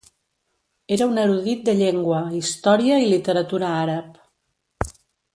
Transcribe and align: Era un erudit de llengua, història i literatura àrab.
Era 0.95 1.07
un 1.09 1.19
erudit 1.23 1.59
de 1.67 1.75
llengua, 1.81 2.21
història 2.39 2.97
i 3.03 3.11
literatura 3.11 3.69
àrab. 3.83 4.97